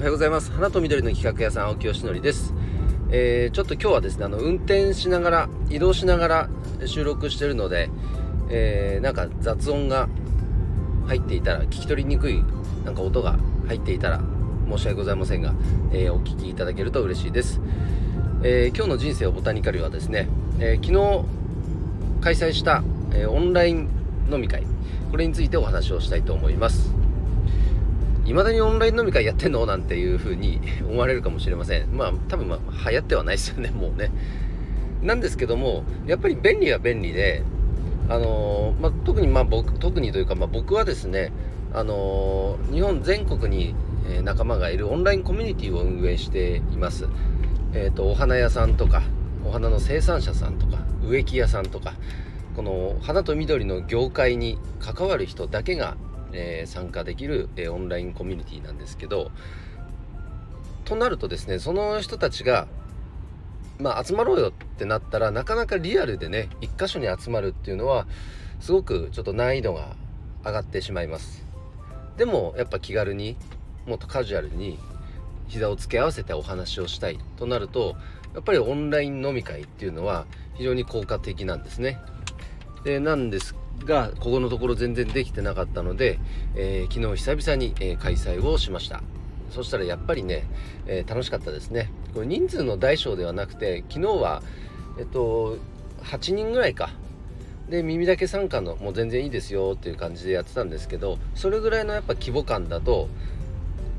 [0.00, 0.50] おはようございます。
[0.52, 2.54] 花と緑の企画屋さん青木よしのりです、
[3.10, 6.48] えー、ちょっと今日はですねあの運転しながら移動しながら
[6.86, 7.90] 収録してるので、
[8.48, 10.08] えー、なんか雑音が
[11.06, 12.42] 入っていたら聞き取りにくい
[12.86, 14.22] なんか音が入っていたら
[14.70, 15.52] 申し訳ございませんが、
[15.92, 17.60] えー、お聞きいただけると嬉しいです、
[18.42, 20.30] え今日の人生をボタニカルはですね、
[20.60, 21.24] え昨日
[22.22, 23.90] 開催した、えオンライン
[24.32, 24.64] 飲み会
[25.10, 26.99] これについてお話をしたいと思います。
[28.30, 29.66] いまだにオンライン飲み会やってんの？
[29.66, 31.88] なんていう風に思われるかもしれません。
[31.96, 33.70] まあ多分まあ流行ってはないですよね。
[33.74, 34.12] もうね。
[35.02, 37.42] なんですけどもやっぱり便利は便利で
[38.08, 41.32] あのー、まあ、特にまあ僕特にというか、まあ、僕はですね
[41.72, 43.74] あのー、日本全国に
[44.22, 47.08] 仲間がいるオンラインコミュニティを運営しています。
[47.74, 49.02] えっ、ー、とお花屋さんとか
[49.44, 51.94] お花の生産者さんとか植木屋さんとか
[52.54, 55.96] この花と緑の業界に関わる人だけが
[56.32, 59.30] えー、参加できる、えー、オンラインコミュニティなんですけど
[60.84, 62.66] となるとですねその人たちが
[63.78, 68.06] まあ集まろうよってなったらなかなかリアルでね一箇所に集まるっていうのは
[68.60, 69.96] すごくちょっと難易度が
[70.44, 71.44] 上がってしまいます。
[72.16, 73.36] でもやっぱ気軽に
[73.86, 74.78] もっとカジュアルに
[75.48, 77.18] 膝を付け合わせてお話をしたい。
[77.36, 77.96] となると
[78.34, 81.98] やっぱりオンライン飲み会っていうのは非常に効果的なんですね。
[82.84, 83.54] でなんです
[83.86, 86.18] がここのところ全然できてなかったので、
[86.54, 89.02] えー、昨日久々に、えー、開催をしました。
[89.50, 90.44] そしたらやっぱりね、
[90.86, 91.90] えー、楽しかったですね。
[92.14, 94.42] これ人数の大小ではなくて昨日は
[94.98, 95.58] えっと
[96.02, 96.90] 8人ぐらいか。
[97.68, 103.08] で耳だけ参加のもう全然いいですよっていう感じでやってたんですけどそれぐらいのやっぱ規模感だと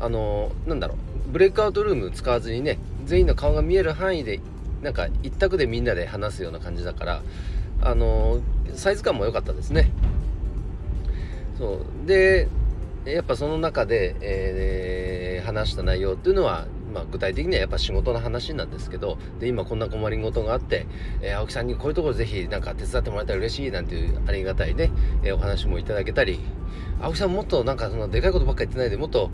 [0.00, 4.40] あのなんだろうブレイクアウトルーム使わずにね全員の顔が見える範囲で
[4.82, 7.22] なんか一択でみんなで話すような感じだから
[7.82, 8.40] あの
[8.74, 9.90] サイズ感も良かったですね。
[11.58, 12.06] そう。
[12.06, 12.48] で
[13.04, 20.86] やっぱその中で、えー、話した内容っていうのは、まあ、具体的にはやっぱ仕事の話なんですけどで今こんな困りごとがあって、
[21.20, 24.90] えー、青木さんにこういうところぜひなんか手伝ってもらえたら嬉しいなんていうありがたいね、
[25.22, 26.40] えー、お話もいただけたり
[27.00, 29.30] 青木さんもっとなんかそのでかいことばっか言ってないでもっと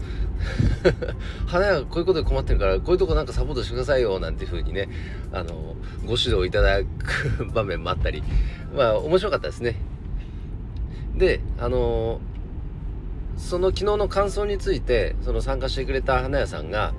[1.47, 4.89] 花屋こういうことで困ってるからこういうとこなんかサポートしてくださいよなんていう風にね
[5.33, 5.77] あの
[6.07, 8.23] ご指導いただく場面もあったり
[8.75, 9.77] まあ面白かったですね。
[11.17, 12.21] であの
[13.37, 16.93] その昨日の感想についてその参加してくれた花屋さんが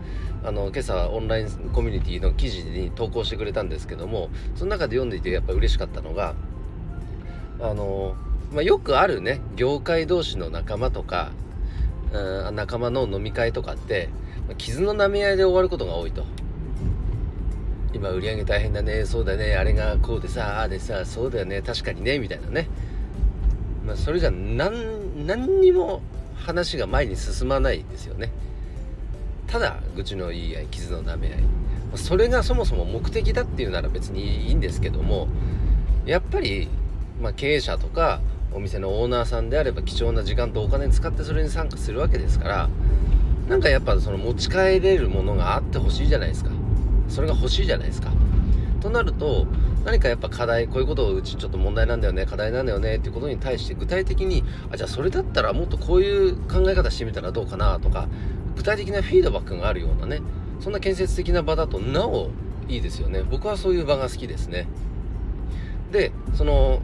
[0.43, 6.35] あの今朝オンラインコミュニティの記事に投稿してくれたんですけどもその中で読んでいてやっぱ嬉しかったのが
[7.61, 8.15] あの
[8.51, 11.31] まあ、よくあるね業界同士の仲間とか、
[12.11, 14.09] うん、仲間の飲み会とかって、
[14.47, 16.25] ま、傷の舐め合いで終わることが多いと。
[17.91, 22.67] 今売り上げ大変だねそうだねあれがこうでさああでさそうだよね確かにねみたいなね、
[23.83, 26.03] まあ、それじゃ何何にも
[26.35, 28.31] 話が前に進まないですよね。
[29.49, 31.43] ただ愚痴の言い合い傷の舐め合い。
[31.95, 35.27] それがそもそも目的だっていうなら別にいいんですけども
[36.05, 36.67] やっぱり、
[37.19, 38.21] まあ、経営者とか
[38.53, 42.69] お店のオーナーさんであれば貴重な時間とお金使ってそれに参加するわけですから
[43.47, 46.51] なんかやっぱその持ち帰れるものがあってほしいじゃないですか。
[47.07, 48.11] それが欲しいじゃないですか。
[48.79, 49.47] となると
[49.85, 58.07] 何かやっぱ課題こういうことをうちちょっと問題なんだよね課題なんだよねっていうことに対して具体的にあじゃあそれだったらもっとこういう考え方してみたらどうかなとか
[58.59, 60.21] 具体的なフィードバックがあるようなね
[60.59, 62.29] そんな建設的な場だとなお
[62.67, 63.23] いいですよね。
[63.23, 64.67] 僕はそういう場が好きですね。
[65.91, 66.81] でその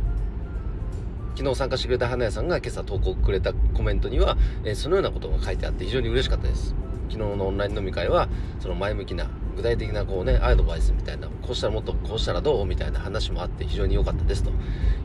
[1.35, 6.73] 昨日参加してくれた花屋さんが今朝投稿くれたコメントには、え、そのようなことが書いてあって非常に嬉しかったです。
[7.09, 8.29] 昨日のオンライン飲み会は
[8.61, 9.27] その前向きな
[9.57, 14.51] 具体的なこうねアドバイスみたいなこうしたらもっとこうしたらどうみたいな話もあって非常に良かったですと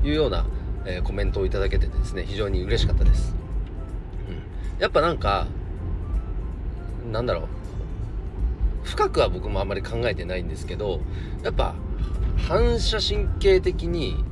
[0.05, 0.47] いうような、
[0.87, 3.35] えー、コメントをいただけてですね非常に嬉しかったです、
[4.29, 5.49] うん、やっぱなんか
[7.13, 7.45] なんだろう。
[8.85, 11.01] 深くは僕もあんまり考えてないんですけど
[11.45, 11.75] やっぱ
[12.49, 14.25] 反射神経的に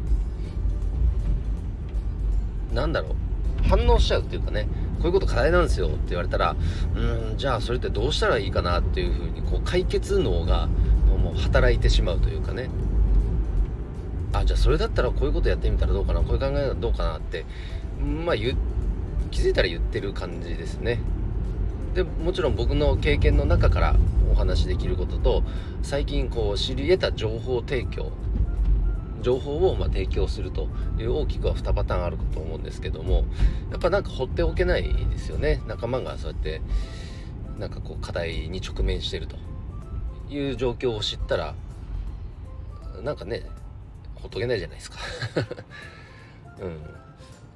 [2.73, 3.69] なんだろう。
[3.69, 6.57] 反応しちゃうっていうかねこういうこと課題なんですよって言われたら
[6.97, 10.69] うんじゃあそれってどうしたらいいかなっていうふうにこう解決脳が
[11.23, 12.71] もう働いてしまうというかね。
[14.33, 17.45] あじゃあそれだったらこういうことやってみたらどうかなこういう考えたらどうかなって
[18.25, 21.01] まあ気づいたら言ってる感じですね。
[21.99, 23.97] でもちろん僕の経験の中から
[24.31, 25.43] お話しできることと
[25.83, 28.13] 最近こう知り得た情報提供
[29.21, 33.25] 情報をま提供するという大きくは2パターンあるかと思うんですけども
[33.73, 35.61] やっぱなんか放っておけないですよね。
[35.67, 36.63] 仲間がそうやって
[37.59, 39.35] なんかこう課題に直面してると
[40.31, 41.57] いう状況を知ったら
[43.03, 43.43] なんかね
[44.15, 44.99] ほっとけないじゃないですか。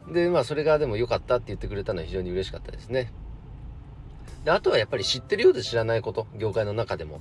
[0.09, 0.13] うん。
[0.13, 3.13] でまあそれがでも良かったって言ってくれたのは非常に嬉しかったですね。
[4.45, 7.21] であとはやっぱり知ってるようで知らないこと業界の中でも。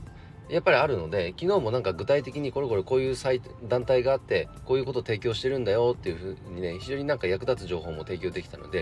[0.50, 8.79] やっぱりあるので昨日もなんか具体的にこれこれこういうサイ団体があってこういうことを提供してるんだよっていうふうにね非常になんか役立つ情報も提供できたので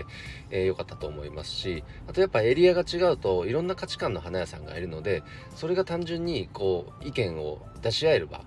[0.50, 5.22] 良、えー、かったと思いますしあとやっぱエリアが違うといろんな価値観の花屋さんがいるので
[5.54, 8.42] それが単純にこう意見を出し合える場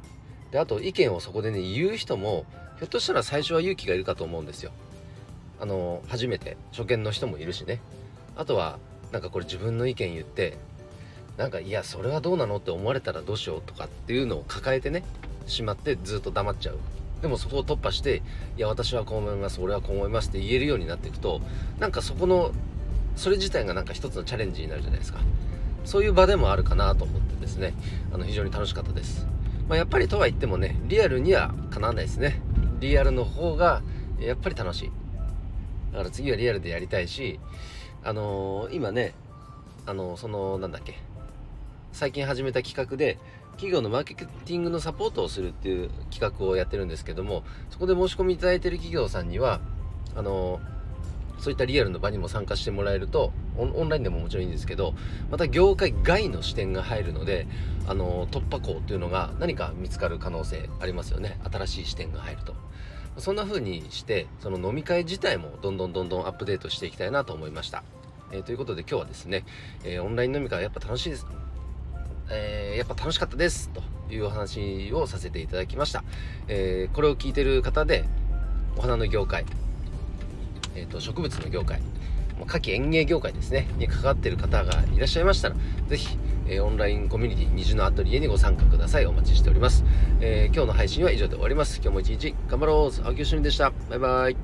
[0.51, 2.46] であと意見をそこでね言う人も
[2.78, 4.72] ひょっとしたら最初は勇気がいるかと思うんですよ。
[5.60, 7.80] あの初めて初見の人もいるしね。
[8.36, 8.80] あとは
[9.13, 10.57] なんかこれ自分の意見言って
[11.38, 15.04] なんかいやそれはどうなのって思われたらどうしようとかっていうのを抱えてね
[15.45, 16.80] しまってずっと黙っちゃう。
[17.21, 18.21] でもそこを突破して
[18.57, 21.39] いや私はこう思います俺はこう思いますって言えるようになっていくと
[21.80, 22.51] なんかそこの
[23.15, 25.19] それ自体がなんか一つのチャレンジになるじゃないですか。
[25.86, 27.75] そういう場でもあるかなと思ってですね
[28.12, 29.27] あの非常に楽しかったです、
[29.69, 32.42] まあ、やっぱりとは言ってもねリアルにはかなわないですね。
[32.80, 33.83] リアルの方が
[34.19, 34.92] やっぱり楽しい。
[35.92, 37.39] だから次はリアルでやりたいし
[38.04, 39.14] あのー、今ね
[39.86, 40.96] あのー、そのなんだっけ
[41.92, 43.18] 最近始めた企画で
[43.52, 49.62] 企業のマーケティングのサポートをするっていう企画をやってるんですけどもそこで申し込みいただいてる企業さんには
[50.16, 50.60] あの
[51.40, 54.94] そういったリアルの場にも参加してもらえるとオンラインでももちろんいいんですけど
[55.30, 57.48] また業界外の視点が入るので
[57.88, 61.38] あの突破口っていうのが何か見つかる可能性ありますよね。
[61.52, 62.56] 新しい視点が入ると。
[63.18, 67.83] そんな風にしてその飲み会自体もどんどんどんどんアップデートしていきたいなと思いました、
[68.31, 69.45] えー、ということで今日はですね、
[69.83, 71.27] えー、オンライン飲み会やっぱ楽しいです。
[72.30, 73.69] えー、やっぱ楽しかったです。
[73.69, 73.83] と
[74.13, 76.04] いうお話をさせていただきました、
[76.48, 78.06] え、これを聞いてる方で
[78.77, 79.45] お花の業界、
[80.75, 81.81] えーと、植物の業界
[82.45, 85.56] 夏季園芸業界ですねに関わっている方がいらっしゃいましたら
[85.88, 86.18] 是非、
[86.48, 89.06] えー、オンラインコミュニティ虹のアトリエにご参加ください。
[89.06, 89.84] お待ちしております、
[90.19, 91.80] えー、今日の配信は以上で終わります。
[91.81, 93.06] 今日も一日頑張ろう。
[93.06, 93.72] 青木よしのりでした。
[93.90, 94.38] バイバイ。